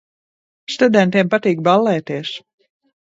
Studentiem 0.75 1.29
patīk 1.35 1.61
ballēties. 1.69 2.33